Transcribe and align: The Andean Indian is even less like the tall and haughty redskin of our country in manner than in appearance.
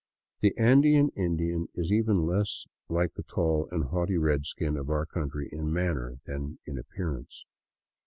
The 0.39 0.57
Andean 0.57 1.09
Indian 1.09 1.67
is 1.75 1.91
even 1.91 2.25
less 2.25 2.65
like 2.89 3.11
the 3.13 3.21
tall 3.21 3.69
and 3.71 3.83
haughty 3.83 4.17
redskin 4.17 4.75
of 4.75 4.89
our 4.89 5.05
country 5.05 5.47
in 5.51 5.71
manner 5.71 6.15
than 6.25 6.57
in 6.65 6.79
appearance. 6.79 7.45